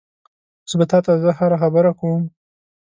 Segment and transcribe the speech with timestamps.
[0.63, 2.27] اوس به تا ته زه هره خبره کومه؟